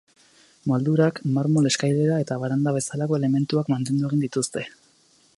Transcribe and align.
Moldurak, 0.69 1.19
marmol 1.35 1.69
eskailera 1.71 2.17
eta 2.23 2.37
baranda 2.45 2.73
bezalako 2.77 3.19
elementuak 3.19 3.69
mantendu 3.75 4.09
egin 4.09 4.25
dituzte. 4.25 4.65